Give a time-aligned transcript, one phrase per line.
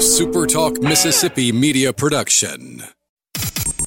[0.00, 2.82] a Super Talk Mississippi media production.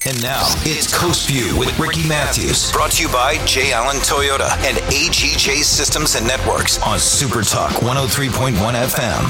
[0.06, 2.70] And now it's Coast View with Ricky Matthews.
[2.70, 3.72] Brought to you by J.
[3.72, 9.24] Allen Toyota and AGJ Systems and Networks on Super Talk 103.1 FM.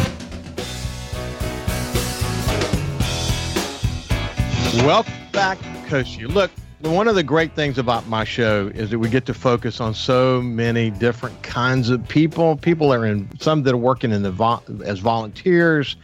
[4.85, 6.29] Welcome back to Coast View.
[6.29, 9.81] Look, one of the great things about my show is that we get to focus
[9.81, 12.59] on so many different kinds of people.
[12.59, 15.97] People are in some that are working in the vo- as volunteers,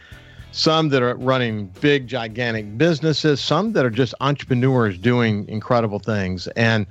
[0.51, 6.47] some that are running big, gigantic businesses, some that are just entrepreneurs doing incredible things.
[6.49, 6.85] And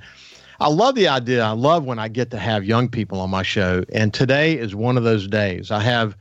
[0.59, 1.43] I love the idea.
[1.43, 3.83] I love when I get to have young people on my show.
[3.93, 5.71] And today is one of those days.
[5.71, 6.15] I have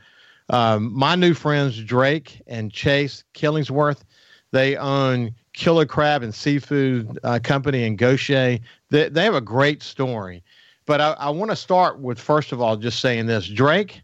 [0.49, 4.03] um, my new friends, Drake and Chase Killingsworth.
[4.51, 8.59] They own Killer Crab and Seafood uh, Company in Gautier.
[8.91, 10.43] They, they have a great story.
[10.87, 13.47] But I, I want to start with, first of all, just saying this.
[13.47, 14.03] Drake,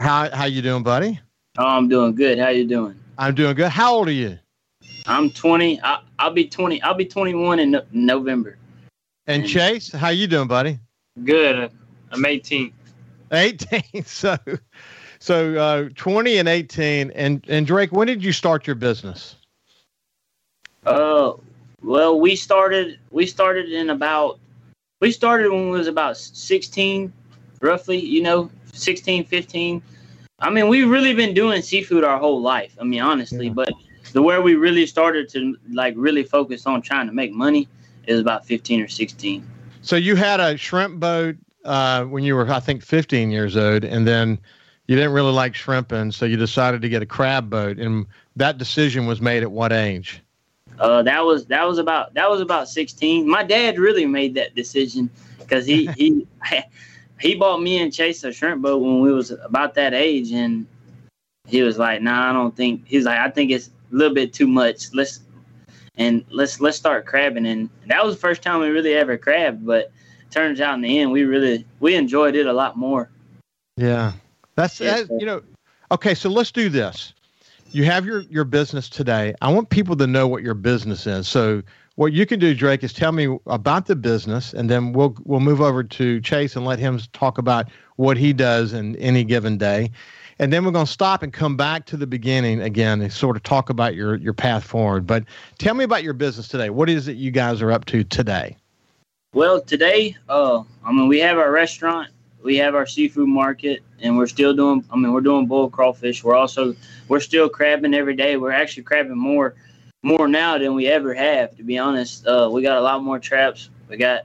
[0.00, 1.20] how, how you doing, buddy?
[1.58, 2.38] Oh, I'm doing good.
[2.38, 2.98] How you doing?
[3.18, 3.68] I'm doing good.
[3.68, 4.38] How old are you?
[5.06, 5.80] I'm 20.
[5.82, 6.80] I, will be 20.
[6.82, 8.56] I'll be 21 in no- November.
[9.26, 10.78] And, and Chase, how you doing, buddy?
[11.24, 11.70] Good.
[12.10, 12.72] I'm 18.
[13.32, 13.82] 18.
[14.04, 14.36] So,
[15.18, 17.10] so uh, 20 and 18.
[17.10, 19.36] And and Drake, when did you start your business?
[20.86, 21.34] Uh,
[21.82, 22.98] well, we started.
[23.10, 24.38] We started in about.
[25.00, 27.12] We started when we was about 16,
[27.60, 27.98] roughly.
[27.98, 29.82] You know, 16, 15
[30.42, 32.76] I mean, we've really been doing seafood our whole life.
[32.80, 33.52] I mean, honestly, yeah.
[33.52, 33.72] but
[34.12, 37.68] the where we really started to like really focus on trying to make money
[38.06, 39.46] is about 15 or 16.
[39.82, 43.84] So you had a shrimp boat uh, when you were, I think, 15 years old,
[43.84, 44.38] and then
[44.88, 47.78] you didn't really like shrimping, so you decided to get a crab boat.
[47.78, 48.06] And
[48.36, 50.20] that decision was made at what age?
[50.78, 53.28] Uh, that was that was about that was about 16.
[53.28, 56.26] My dad really made that decision because he he
[57.22, 60.66] he bought me and Chase a shrimp boat when we was about that age, and
[61.46, 64.32] he was like, "Nah, I don't think." He's like, "I think it's a little bit
[64.32, 64.92] too much.
[64.92, 65.20] Let's
[65.96, 69.64] and let's let's start crabbing." And that was the first time we really ever crabbed.
[69.64, 69.92] But
[70.30, 73.08] turns out in the end, we really we enjoyed it a lot more.
[73.76, 74.12] Yeah,
[74.56, 75.42] that's yeah, that, you know.
[75.92, 77.14] Okay, so let's do this.
[77.70, 79.34] You have your your business today.
[79.40, 81.28] I want people to know what your business is.
[81.28, 81.62] So
[81.96, 85.40] what you can do, Drake, is tell me about the business, and then we'll we'll
[85.40, 89.58] move over to Chase and let him talk about what he does in any given
[89.58, 89.90] day,
[90.38, 93.36] and then we're going to stop and come back to the beginning again and sort
[93.36, 95.06] of talk about your your path forward.
[95.06, 95.24] But
[95.58, 96.70] tell me about your business today.
[96.70, 98.56] What is it you guys are up to today?
[99.34, 102.10] Well, today, uh, I mean, we have our restaurant,
[102.42, 104.84] we have our seafood market, and we're still doing.
[104.90, 106.24] I mean, we're doing bull crawfish.
[106.24, 106.74] We're also
[107.08, 108.38] we're still crabbing every day.
[108.38, 109.54] We're actually crabbing more
[110.02, 111.56] more now than we ever have.
[111.56, 113.70] To be honest, uh, we got a lot more traps.
[113.88, 114.24] We got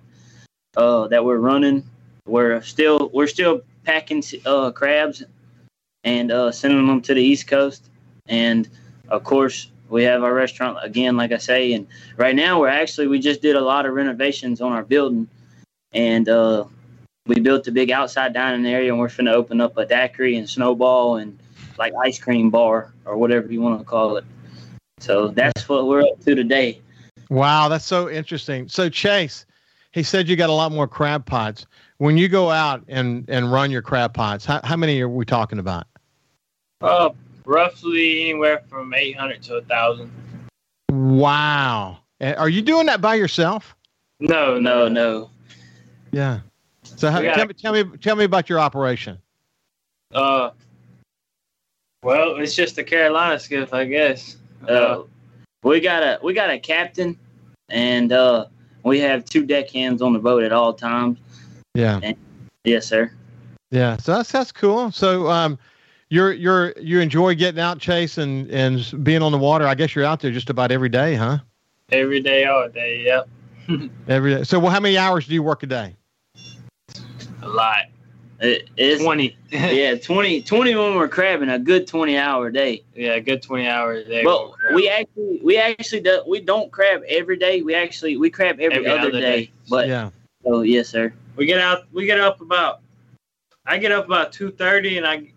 [0.75, 1.83] uh, that we're running.
[2.27, 5.23] We're still we're still packing uh, crabs
[6.03, 7.89] and uh, sending them to the East Coast.
[8.27, 8.67] And
[9.09, 11.73] of course, we have our restaurant again, like I say.
[11.73, 15.27] And right now, we're actually we just did a lot of renovations on our building,
[15.93, 16.65] and uh,
[17.27, 20.49] we built a big outside dining area, and we're to open up a daiquiri and
[20.49, 21.37] snowball and
[21.77, 24.25] like ice cream bar or whatever you want to call it.
[24.99, 26.81] So that's what we're up to today.
[27.29, 28.67] Wow, that's so interesting.
[28.67, 29.45] So Chase,
[29.91, 31.65] he said you got a lot more crab pots.
[31.97, 35.25] When you go out and and run your crab pots, how, how many are we
[35.25, 35.87] talking about?
[36.81, 37.09] Uh,
[37.45, 40.11] roughly anywhere from 800 to a 1,000.
[40.91, 41.97] Wow.
[42.21, 43.75] Are you doing that by yourself?
[44.19, 45.29] No, no, no.
[46.11, 46.39] Yeah.
[46.83, 49.17] So how, tell, me, tell me tell me about your operation.
[50.13, 50.51] Uh,
[52.01, 54.37] well, it's just a Carolina skiff, I guess.
[54.67, 55.03] Uh,
[55.63, 57.17] we got a we got a captain,
[57.69, 58.45] and uh,
[58.83, 61.19] we have two deckhands on the boat at all times.
[61.73, 61.99] Yeah.
[62.03, 62.15] And,
[62.63, 63.11] yes, sir.
[63.71, 63.97] Yeah.
[63.97, 64.91] So that's that's cool.
[64.91, 65.57] So um,
[66.09, 69.67] you're you're you enjoy getting out, Chase, and and being on the water.
[69.67, 71.39] I guess you're out there just about every day, huh?
[71.91, 73.03] Every day, all day.
[73.03, 73.29] Yep.
[74.07, 74.43] every day.
[74.43, 75.95] So, well, how many hours do you work a day?
[77.41, 77.85] A lot.
[78.39, 79.35] It, it's 20.
[79.51, 82.83] yeah, 20, 20 when we're crabbing, a good 20 hour day.
[82.93, 84.23] Yeah, a good 20 hour day.
[84.23, 87.61] But we actually, we actually do, we don't crab every day.
[87.61, 89.45] We actually, we crab every, every other, other day.
[89.45, 89.51] day.
[89.69, 90.11] But, yeah.
[90.45, 91.13] Oh, yes, sir.
[91.35, 92.81] We get out, we get up about,
[93.65, 95.31] I get up about 2.30 and I,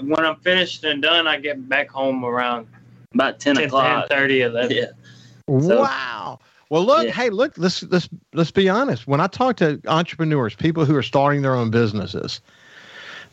[0.00, 2.68] when I'm finished and done, I get back home around
[3.14, 4.08] about 10, 10 o'clock.
[4.08, 4.76] 10, 30, 11.
[4.76, 5.60] Yeah.
[5.60, 6.40] So, wow.
[6.68, 7.12] Well, look, yeah.
[7.12, 9.06] hey, look, let's let's let's be honest.
[9.06, 12.40] When I talk to entrepreneurs, people who are starting their own businesses,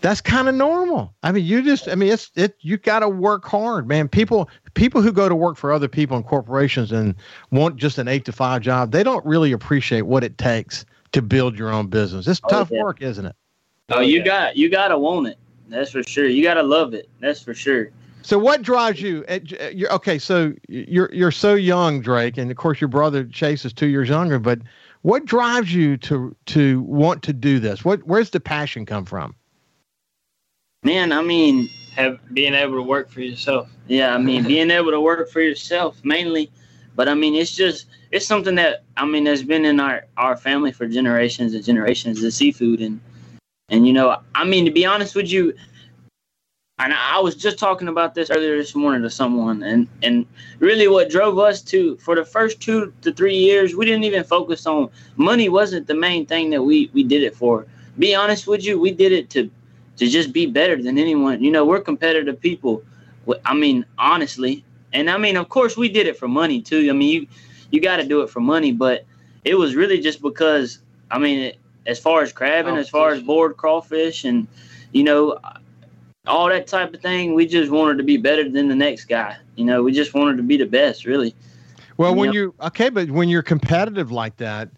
[0.01, 1.15] that's kind of normal.
[1.23, 2.55] I mean, you just, I mean, it's it.
[2.59, 4.07] You got to work hard, man.
[4.07, 7.15] People people who go to work for other people in corporations and
[7.51, 11.21] want just an eight to five job, they don't really appreciate what it takes to
[11.21, 12.27] build your own business.
[12.27, 12.83] It's oh, tough yeah.
[12.83, 13.35] work, isn't it?
[13.89, 15.37] Oh, you got you got to want it.
[15.69, 16.27] That's for sure.
[16.27, 17.09] You got to love it.
[17.19, 17.89] That's for sure.
[18.23, 19.25] So what drives you?
[19.27, 22.87] Uh, At, uh, you're, okay, so you're you're so young, Drake, and of course your
[22.87, 24.39] brother Chase is two years younger.
[24.39, 24.59] But
[25.01, 27.83] what drives you to to want to do this?
[27.83, 29.35] What where's the passion come from?
[30.83, 33.69] Man, I mean, Have being able to work for yourself.
[33.87, 36.49] yeah, I mean, being able to work for yourself mainly,
[36.95, 40.37] but I mean, it's just it's something that I mean has been in our our
[40.37, 42.21] family for generations and generations.
[42.21, 43.01] The seafood and
[43.67, 45.53] and you know, I mean, to be honest with you,
[46.83, 50.25] and I was just talking about this earlier this morning to someone, and and
[50.59, 54.25] really what drove us to for the first two to three years, we didn't even
[54.25, 55.47] focus on money.
[55.47, 57.65] wasn't the main thing that we we did it for.
[57.97, 59.49] Be honest with you, we did it to
[59.95, 61.41] to just be better than anyone.
[61.41, 62.83] You know, we're competitive people.
[63.45, 66.89] I mean, honestly, and I mean, of course, we did it for money too.
[66.89, 67.27] I mean, you
[67.71, 69.05] you got to do it for money, but
[69.45, 70.79] it was really just because.
[71.11, 74.47] I mean, it, as far as crabbing, oh, as far as board crawfish, and
[74.93, 75.37] you know,
[76.27, 79.35] all that type of thing, we just wanted to be better than the next guy.
[79.55, 81.35] You know, we just wanted to be the best, really.
[81.97, 82.33] Well, when Yep.
[82.33, 84.69] you okay, but when you're competitive like that,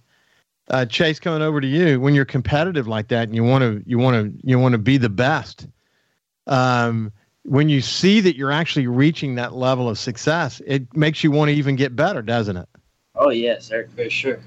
[0.70, 3.84] uh, Chase, coming over to you, when you're competitive like that, and you want to,
[3.86, 5.68] you want to, you want to be the best.
[6.48, 7.12] Um,
[7.44, 11.50] when you see that you're actually reaching that level of success, it makes you want
[11.50, 12.68] to even get better, doesn't it?
[13.16, 13.88] Oh yes, sir.
[13.96, 14.40] For sure.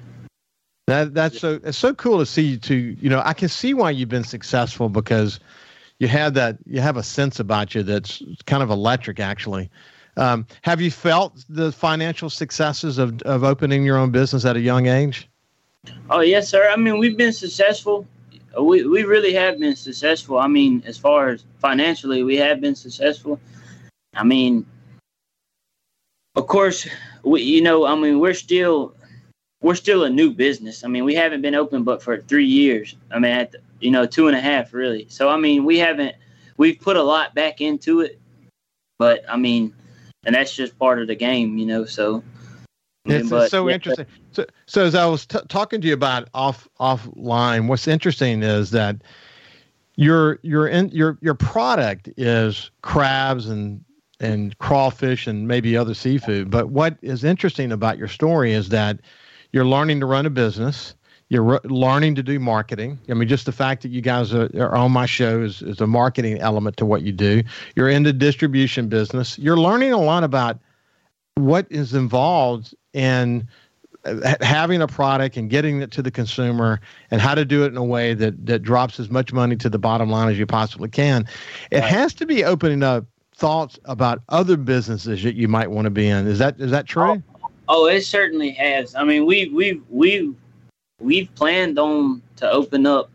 [0.89, 3.73] That that's so it's so cool to see you to you know I can see
[3.73, 5.39] why you've been successful because
[5.99, 9.71] you have that you have a sense about you that's kind of electric actually.
[10.17, 14.61] Um, have you felt the financial successes of of opening your own business at a
[14.61, 15.29] young age?
[16.11, 16.69] Oh yes, sir.
[16.71, 18.07] I mean, we've been successful.
[18.61, 20.39] We we really have been successful.
[20.39, 23.41] I mean, as far as financially, we have been successful.
[24.15, 24.67] I mean,
[26.35, 26.89] of course,
[27.23, 28.95] we you know, I mean, we're still
[29.61, 30.85] we're still a new business.
[30.85, 32.97] I mean, we haven't been open but for three years.
[33.11, 35.07] I mean, at the, you know, two and a half really.
[35.09, 36.17] So I mean, we haven't
[36.57, 38.21] we've put a lot back into it,
[38.99, 39.75] but I mean,
[40.25, 41.85] and that's just part of the game, you know.
[41.85, 42.23] So.
[43.05, 44.05] It's, but, it's so yeah, interesting.
[44.33, 48.71] So, so as I was t- talking to you about off offline, what's interesting is
[48.73, 48.97] that
[49.97, 53.83] your your in, your your product is crabs and
[54.21, 56.51] and crawfish and maybe other seafood.
[56.51, 59.01] But what is interesting about your story is that
[59.53, 60.95] you're learning to run a business.
[61.31, 62.99] You're learning to do marketing.
[63.11, 65.81] I mean, just the fact that you guys are, are on my show is, is
[65.81, 67.43] a marketing element to what you do.
[67.77, 69.39] You're in the distribution business.
[69.39, 70.59] You're learning a lot about
[71.35, 73.47] what is involved in
[74.41, 76.81] having a product and getting it to the consumer
[77.11, 79.69] and how to do it in a way that that drops as much money to
[79.69, 81.27] the bottom line as you possibly can
[81.71, 81.85] it Right.
[81.85, 83.05] has to be opening up
[83.35, 86.87] thoughts about other businesses that you might want to be in is that is that
[86.87, 88.95] true Oh, oh it certainly has.
[88.95, 90.35] I mean, we we we
[91.01, 93.11] we've planned on to open up,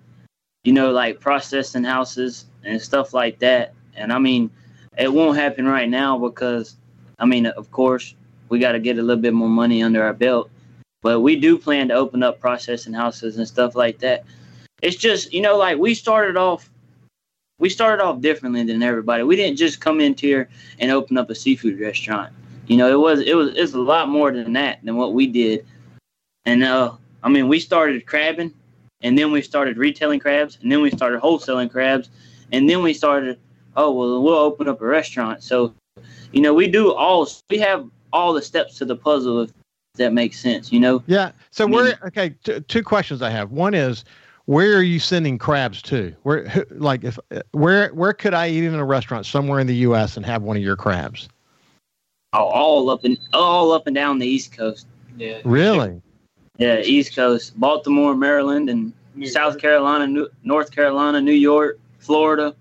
[0.63, 3.73] you know, like processing houses and stuff like that.
[3.95, 4.49] And I mean,
[4.97, 6.75] it won't happen right now because,
[7.19, 8.15] I mean, of course,
[8.49, 10.49] we got to get a little bit more money under our belt.
[11.01, 14.23] But we do plan to open up processing houses and stuff like that.
[14.81, 16.69] It's just, you know, like we started off.
[17.59, 19.23] We started off differently than everybody.
[19.23, 20.49] We didn't just come in here
[20.79, 22.33] and open up a seafood restaurant.
[22.67, 25.27] You know, it was it was it's a lot more than that than what we
[25.27, 25.65] did.
[26.45, 28.53] And uh, I mean, we started crabbing,
[29.01, 32.09] and then we started retailing crabs, and then we started wholesaling crabs,
[32.51, 33.39] and then we started,
[33.75, 35.41] oh well, we'll open up a restaurant.
[35.43, 35.73] So,
[36.31, 39.51] you know, we do all we have all the steps to the puzzle if
[39.95, 40.71] that makes sense.
[40.71, 44.03] You know, yeah so I mean- where okay t- two questions i have one is
[44.45, 48.49] where are you sending crabs to where who- like if uh, where where could i
[48.49, 51.29] eat in a restaurant somewhere in the us and have one of your crabs
[52.33, 54.87] all, all up and all up and down the East Coast.
[55.17, 55.39] Yeah.
[55.45, 56.01] really
[56.57, 59.61] Yeah, East Coast, Baltimore, Maryland, and New South York.
[59.61, 62.55] Carolina, New, North Carolina, New York, Florida.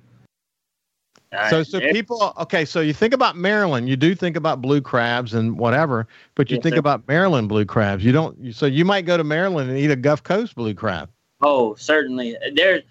[1.51, 2.65] So, Uh, so there- people, okay.
[2.65, 6.57] So you think about Maryland, you do think about blue crabs and whatever, but you
[6.57, 6.79] Yes, think sir.
[6.81, 8.05] about Maryland blue crabs.
[8.05, 8.55] You don't.
[8.55, 11.09] So you might go to Maryland and eat a Gulf Coast blue crab.
[11.41, 12.37] Oh, certainly.
[12.55, 12.83] There,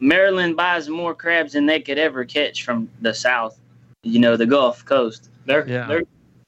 [0.00, 3.58] Maryland buys more crabs than they could ever catch from the South.
[4.02, 5.28] You know, the Gulf Coast.
[5.46, 5.86] Their Yeah.
[5.86, 6.02] their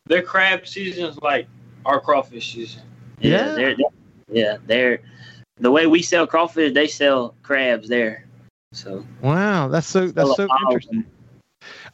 [0.06, 1.46] their crab season is like
[1.84, 2.82] our crawfish season.
[3.20, 3.54] Yeah.
[3.54, 3.86] they're, they're-
[4.28, 4.98] yeah, they're
[5.58, 8.24] the way we sell crawfish, they sell crabs there.
[8.72, 11.04] So Wow, that's so that's so sell all of interesting.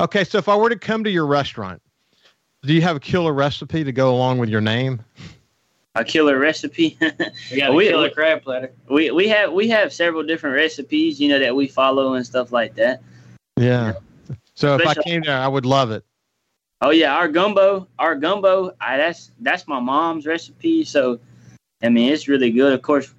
[0.00, 1.80] Okay, so if I were to come to your restaurant,
[2.62, 5.00] do you have a killer recipe to go along with your name?
[5.94, 6.96] A killer recipe.
[7.50, 8.72] We got a We- killer we- crab platter.
[8.88, 12.50] we we have we have several different recipes, you know, that we follow and stuff
[12.50, 13.02] like that.
[13.58, 13.92] Yeah.
[14.54, 16.02] So if I came there, I would love it.
[16.82, 20.84] Oh yeah, our gumbo, our gumbo, I, that's that's my mom's recipe.
[20.84, 21.20] So,
[21.82, 22.74] I mean, it's really good.
[22.74, 23.14] Of course,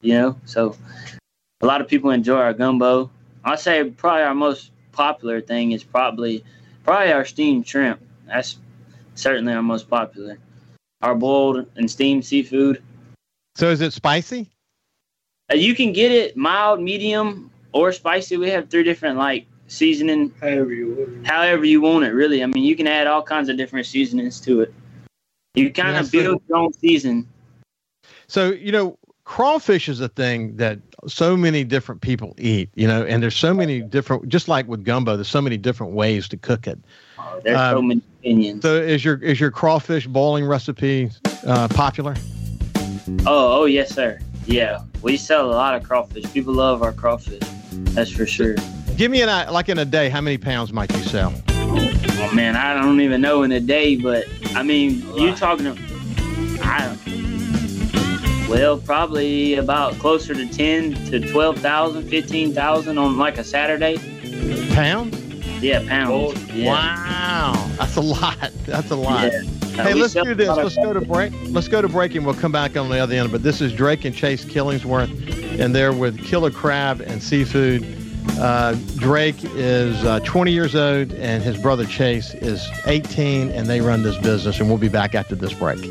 [0.00, 0.36] you know.
[0.44, 0.76] So,
[1.60, 3.10] a lot of people enjoy our gumbo.
[3.44, 6.44] I'd say probably our most popular thing is probably
[6.84, 8.00] Probably our steamed shrimp.
[8.26, 8.58] That's
[9.14, 10.38] certainly our most popular.
[11.00, 12.82] Our boiled and steamed seafood.
[13.54, 14.50] So is it spicy?
[15.50, 18.36] Uh, you can get it mild, medium, or spicy.
[18.36, 20.32] We have three different like seasoning.
[20.40, 21.26] However you want.
[21.26, 22.42] However you want it, really.
[22.42, 24.74] I mean, you can add all kinds of different seasonings to it.
[25.54, 27.26] You kind Yeah, of so- build your own season.
[28.26, 33.04] So, you know, crawfish is a thing that so many different people eat, you know,
[33.04, 36.36] and there's so many different, just like with gumbo, there's so many different ways to
[36.36, 36.78] cook it.
[37.18, 38.62] Oh, there's so Um, many opinions.
[38.62, 41.10] So is your, is your crawfish boiling recipe
[41.46, 42.14] uh, popular?
[43.26, 44.18] Oh, oh yes, sir.
[44.46, 46.24] Yeah, we sell a lot of crawfish.
[46.32, 47.42] People love our crawfish.
[47.94, 48.56] That's for sure.
[49.02, 51.34] Give me an, like in a day, how many pounds might you sell?
[51.48, 55.76] Oh man, I don't even know in a day, but I mean, you talking to,
[56.62, 56.96] I
[58.48, 63.96] well, probably about closer to 10 to 12,000, 15,000 on like a Saturday.
[64.72, 65.18] Pounds?
[65.60, 66.40] Yeah, pounds.
[66.52, 66.70] Yeah.
[66.70, 67.70] Wow.
[67.78, 68.52] That's a lot.
[68.66, 69.32] That's a lot.
[69.32, 69.42] Yeah.
[69.80, 70.46] Uh, Hey, let's do this.
[70.46, 71.32] Let's go to break.
[71.46, 73.32] Let's go to break and we'll come back on the other end.
[73.32, 78.01] But this is Drake and Chase Killingsworth, and they're with Killer Crab and Seafood.
[78.38, 83.80] Uh, Drake is uh, 20 years old, and his brother Chase is 18, and they
[83.80, 84.58] run this business.
[84.60, 85.84] And we'll be back after this break.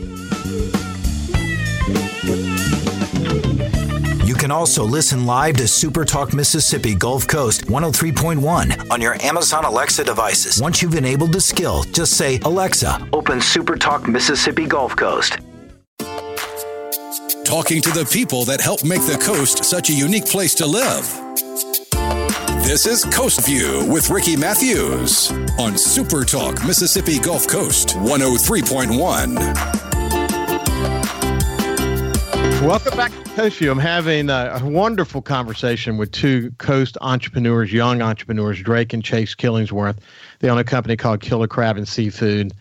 [4.28, 9.66] You can also listen live to Super Talk Mississippi Gulf Coast 103.1 on your Amazon
[9.66, 10.62] Alexa devices.
[10.62, 15.38] Once you've enabled the skill, just say, Alexa, open Super Talk Mississippi Gulf Coast.
[17.44, 21.31] Talking to the people that help make the coast such a unique place to live.
[22.64, 29.36] This is Coast View with Ricky Matthews on Super Talk Mississippi Gulf Coast 103.1.
[32.62, 33.72] Welcome back to Coast View.
[33.72, 39.36] I'm having a, a wonderful conversation with two Coast entrepreneurs, young entrepreneurs, Drake and Chase
[39.36, 39.98] Killingsworth.
[40.40, 42.54] They own a company called Killer Crab and Seafood.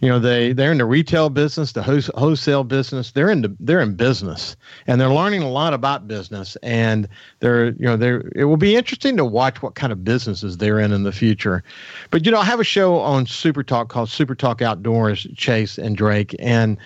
[0.00, 3.12] You know, they they're in the retail business, the wholesale business.
[3.12, 6.56] They're in the, they're in business, and they're learning a lot about business.
[6.62, 7.08] And
[7.40, 10.78] they're you know they're it will be interesting to watch what kind of businesses they're
[10.80, 11.62] in in the future.
[12.10, 15.78] But you know, I have a show on Super Talk called Super Talk Outdoors, Chase
[15.78, 16.76] and Drake, and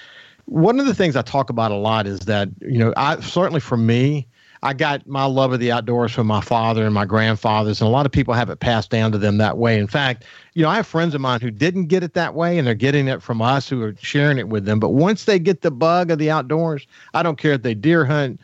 [0.50, 3.60] one of the things I talk about a lot is that, you know, I certainly
[3.60, 4.26] for me,
[4.62, 7.90] I got my love of the outdoors from my father and my grandfathers, and a
[7.90, 9.78] lot of people have it passed down to them that way.
[9.78, 10.24] In fact,
[10.54, 12.74] you know, I have friends of mine who didn't get it that way, and they're
[12.74, 14.78] getting it from us who are sharing it with them.
[14.78, 18.04] But once they get the bug of the outdoors, I don't care if they deer
[18.04, 18.40] hunt,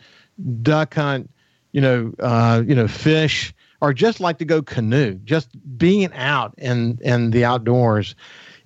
[0.62, 1.30] duck hunt,
[1.72, 5.14] you know, uh, you know, fish, or just like to go canoe.
[5.24, 8.14] Just being out in in the outdoors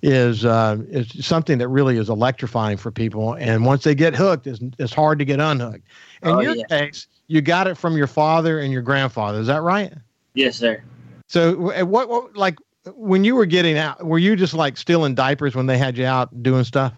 [0.01, 3.33] is uh, is something that really is electrifying for people.
[3.33, 5.85] And once they get hooked, it's, it's hard to get unhooked.
[6.23, 6.63] In Oh, your yeah.
[6.69, 9.39] case, you got it from your father and your grandfather.
[9.39, 9.93] Is that right?
[10.33, 10.83] Yes, sir.
[11.27, 12.57] So, what, what like
[12.93, 15.97] when you were getting out, were you just like still in diapers when they had
[15.97, 16.93] you out doing stuff?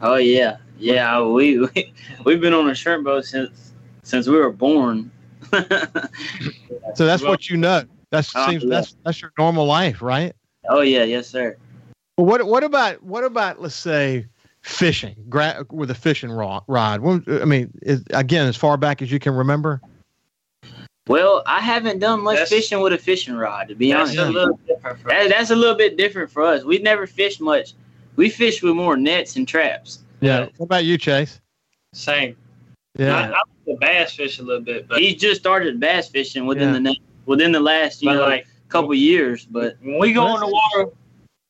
[0.00, 1.22] Oh yeah, yeah.
[1.22, 1.92] We, we
[2.24, 5.10] we've been on a shrimp boat since since we were born.
[6.94, 7.84] So that's Well- what you know.
[8.10, 8.70] That Oh, uh, seems yeah.
[8.70, 10.34] that's that's your normal life, right?
[10.68, 11.56] oh yeah, yes, sir.
[12.16, 14.26] But what what about what about let's say
[14.62, 16.62] fishing gra- with a fishing rod?
[16.68, 17.00] rod?
[17.28, 19.80] I mean, is, again, as far back as you can remember.
[21.08, 24.18] Well, I haven't done much That's- fishing with a fishing rod, to be That's honest.
[24.18, 24.60] a little
[25.06, 26.62] That, that's a little bit different for us.
[26.64, 27.74] We've never fished much.
[28.16, 30.00] We fish with more nets and traps.
[30.20, 30.46] Yeah.
[30.58, 31.40] What about you, Chase?
[31.94, 32.36] same.
[32.98, 33.16] Yeah.
[33.16, 36.46] I, I like the bass fish a little bit, but he just started bass fishing
[36.46, 36.72] within Yeah.
[36.74, 39.44] the net, within the last you but know like couple years.
[39.44, 40.90] But when we go in the water,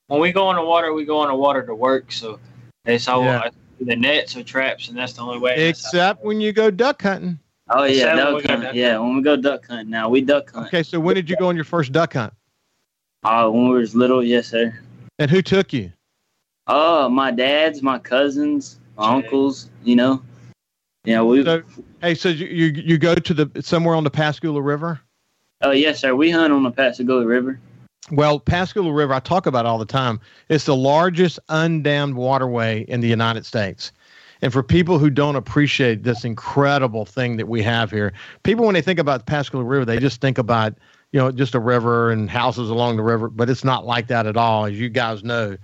[0.09, 2.11] when we go in the water, we go in the water to work.
[2.11, 2.41] So
[2.85, 3.51] it's all Yeah.
[3.81, 5.69] the nets or traps, and that's the only way.
[5.69, 7.39] Except when you go duck hunting.
[7.71, 8.63] oh yeah, Except when duck we go hunt.
[8.65, 10.67] duck Yeah, when we go duck hunting now, we duck hunt.
[10.69, 12.33] Okay, so when did you go on your first duck hunt?
[13.25, 14.79] Uh, when we was little, yes sir.
[15.19, 15.93] And who took you?
[16.67, 19.25] Oh, my dad's, my cousins, my Jay.
[19.27, 19.69] uncles.
[19.85, 20.23] You know,
[21.05, 21.45] yeah, we.
[21.45, 21.63] So,
[22.01, 25.01] hey, so you, you you go to the somewhere on the Pascagoula River?
[25.61, 26.15] Oh yes, sir.
[26.15, 27.61] We hunt on the Pascagoula River.
[28.11, 30.21] Well, Pascagoula River, I talk about it all the time.
[30.49, 33.93] It's the largest undammed waterway in the United States.
[34.43, 38.75] And for people who don't appreciate this incredible thing that we have here, people when
[38.75, 40.75] they think about Pascagoula River, they just think about
[41.13, 44.27] you know just a river and houses along the river, but it's not like that
[44.27, 44.67] at all.
[44.67, 45.57] As you guys know,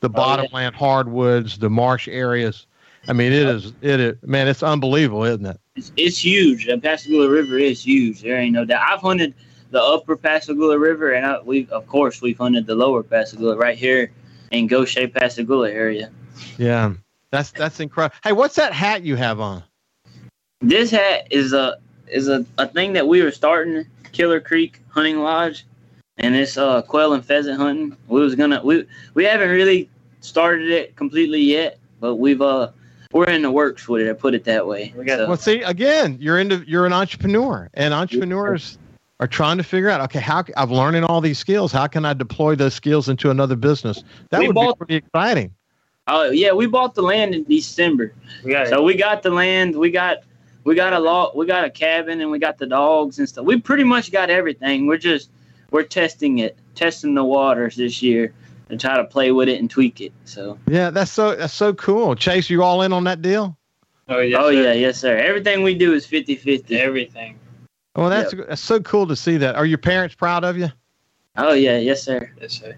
[0.00, 2.66] the oh, bottomland hardwoods, the marsh areas.
[3.06, 5.60] I mean, it is it is man, it's unbelievable, isn't it?
[5.76, 6.66] It's, it's huge.
[6.66, 8.22] The Pascagoula River is huge.
[8.22, 8.82] There ain't no doubt.
[8.90, 9.34] I've hunted
[9.74, 13.76] the upper Pascagoula River, and I, we, of course, we've hunted the lower Pascagoula right
[13.76, 14.12] here
[14.52, 16.10] in Gautier, Pascagoula area.
[16.58, 16.94] Yeah,
[17.32, 18.14] that's that's incredible.
[18.22, 19.64] Hey, what's that hat you have on?
[20.60, 25.18] This hat is a is a, a thing that we were starting Killer Creek Hunting
[25.18, 25.66] Lodge,
[26.18, 27.96] and it's uh quail and pheasant hunting.
[28.06, 29.90] We was gonna we we haven't really
[30.20, 32.70] started it completely yet, but we've uh
[33.10, 34.10] we're in the works with it.
[34.10, 34.92] I put it that way.
[34.96, 38.78] We got- So, Well, see, again, you're into you're an entrepreneur, and entrepreneurs
[39.20, 41.72] are trying to figure out, okay, how I've learning all these skills.
[41.72, 44.02] How can I deploy those skills into another business?
[44.30, 45.52] That We would bought- be pretty exciting.
[46.08, 48.12] oh yeah, we bought the land in December.
[48.44, 50.18] We got So we got the land, we got
[50.64, 53.44] we got a lot, we got a cabin, and we got the dogs and stuff.
[53.44, 54.86] We pretty much got everything.
[54.86, 55.30] We're just
[55.70, 58.32] we're testing it, testing the waters this year,
[58.70, 60.12] and try to play with it and tweak it.
[60.24, 62.16] So Yeah, that's so that's so cool.
[62.16, 63.56] Chase, you all in on that deal?
[64.08, 64.38] Oh yeah.
[64.40, 65.16] oh yeah, yes sir.
[65.16, 66.72] Everything we do is 50-50.
[66.72, 67.38] Everything.
[67.96, 69.54] Well, that's that's so cool to see that.
[69.54, 70.68] Are your parents proud of you?
[71.36, 72.30] Oh yeah, yes sir.
[72.40, 72.76] Yes, sir.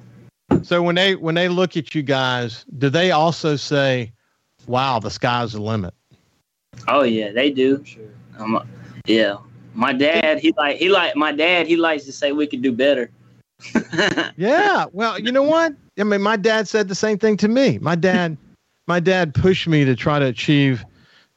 [0.63, 4.13] So when they when they look at you guys, do they also say,
[4.67, 5.95] "Wow, the sky's the limit"?
[6.89, 7.83] Oh yeah, they do.
[7.85, 8.05] Sure.
[8.39, 8.67] Um,
[9.07, 9.37] yeah,
[9.75, 12.73] my dad he like he like my dad he likes to say we could do
[12.73, 13.11] better.
[14.37, 14.85] Yeah.
[14.93, 15.75] Well, you know what?
[15.99, 17.79] I mean, my dad said the same thing to me.
[17.79, 18.37] My dad,
[18.87, 20.85] my dad pushed me to try to achieve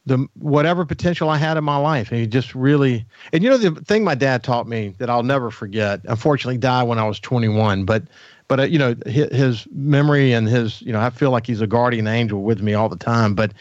[0.05, 2.11] the whatever potential I had in my life.
[2.11, 5.23] And he just really, and you know, the thing my dad taught me that I'll
[5.23, 6.01] never forget.
[6.05, 8.03] Unfortunately, died when I was 21, but.
[8.47, 11.61] But uh, you know his, his memory and his you know I feel like he's
[11.61, 13.35] a guardian angel with me all the time.
[13.35, 13.53] But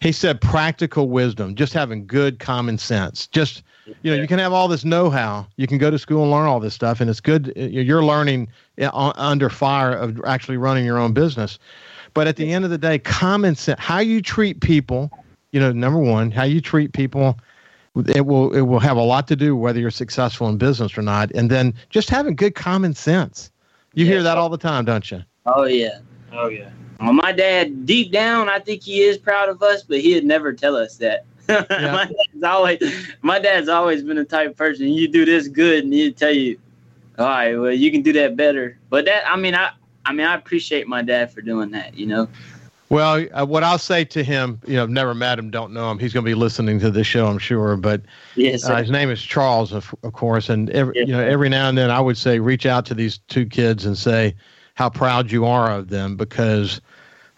[0.00, 3.28] he said practical wisdom, just having good common sense.
[3.28, 3.62] Just
[4.02, 6.48] you know you can have all this know-how, you can go to school and learn
[6.48, 7.52] all this stuff, and it's good.
[7.54, 8.48] You're learning
[8.80, 11.60] uh, under fire of actually running your own business.
[12.14, 15.10] But at the end of the day, common sense, how you treat people,
[15.52, 17.38] you know, number one, how you treat people,
[18.08, 21.02] it will it will have a lot to do whether you're successful in business or
[21.02, 21.30] not.
[21.32, 23.50] And then just having good common sense.
[23.94, 25.22] You hear that all the time, don't you?
[25.44, 25.98] Oh yeah.
[26.32, 26.70] Oh yeah.
[27.00, 30.52] Well, my dad, deep down, I think he is proud of us, but he'd never
[30.52, 31.26] tell us that.
[31.48, 34.88] my dad's always, my dad's always been the type of person.
[34.88, 36.58] You do this good, and he'd tell you,
[37.18, 39.72] "All right, well, you can do that better." But that, I mean, I,
[40.06, 41.94] I mean, I appreciate my dad for doing that.
[41.94, 42.28] You know.
[42.92, 45.98] Well, uh, what I'll say to him, you know, never met him, don't know him.
[45.98, 47.74] He's going to be listening to this show, I'm sure.
[47.78, 48.02] But
[48.36, 48.68] Yes.
[48.68, 50.50] uh, his name is Charles, of, of course.
[50.50, 51.04] And every, Yeah.
[51.06, 53.86] you know, every now and then, I would say, reach out to these two kids
[53.86, 54.34] and say
[54.74, 56.82] how proud you are of them because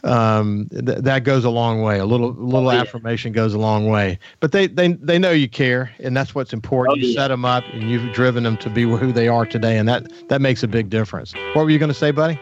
[0.03, 2.01] um, th- that goes a long way.
[2.01, 2.81] A little little Oh, yeah.
[2.81, 4.19] affirmation goes a long way.
[4.41, 6.99] But they they they know you care, and that's what's important.
[6.99, 7.21] Oh, you yeah.
[7.23, 10.13] set them up, and you've driven them to be who they are today, and that
[10.29, 11.33] that makes a big difference.
[11.55, 12.39] What were you going to say, buddy?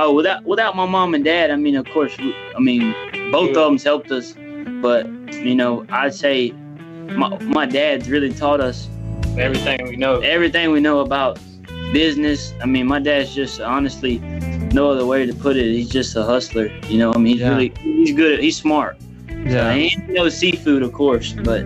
[0.00, 2.94] Oh, without without my mom and dad, I mean, of course, I mean,
[3.32, 4.32] both of them's helped us.
[4.80, 8.88] But you know, I'd say my my dad's really taught us
[9.36, 10.20] Everything we know.
[10.20, 11.38] everything we know about
[11.92, 12.52] business.
[12.62, 14.18] I mean, my dad's just honestly
[14.72, 15.66] no other way to put it.
[15.72, 16.66] He's just a hustler.
[16.88, 17.48] You know, I mean, he's Yeah.
[17.50, 18.38] really he's good.
[18.40, 18.96] He's smart.
[19.28, 21.62] Yeah, and he knows seafood, of course, but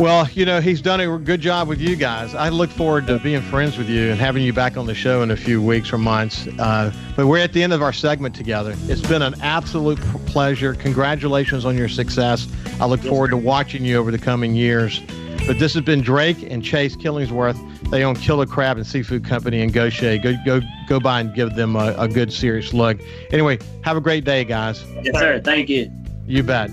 [0.00, 2.34] Well, you know, he's done a good job with you guys.
[2.34, 5.20] I look forward to being friends with you and having you back on the show
[5.20, 6.48] in a few weeks or months.
[6.58, 8.74] Uh, but we're at the end of our segment together.
[8.84, 10.72] It's been an absolute pleasure.
[10.72, 12.48] Congratulations on your success.
[12.80, 15.02] I look forward to watching you over the coming years.
[15.46, 17.90] But this has been Drake and Chase Killingsworth.
[17.90, 20.16] They own Killer Crab and Seafood Company in Gautier.
[20.16, 22.98] Go go go by and give them a, a good serious look.
[23.32, 24.82] Anyway, have a great day, guys.
[25.02, 25.42] yes, sir.
[25.44, 25.92] Thank you.
[26.24, 26.70] You bet.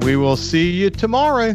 [0.00, 1.54] We will see you tomorrow.